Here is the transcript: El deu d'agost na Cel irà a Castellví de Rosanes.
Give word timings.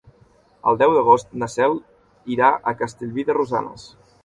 El 0.71 0.79
deu 0.81 0.93
d'agost 0.95 1.35
na 1.43 1.51
Cel 1.57 1.77
irà 2.37 2.51
a 2.73 2.75
Castellví 2.83 3.29
de 3.31 3.39
Rosanes. 3.41 3.89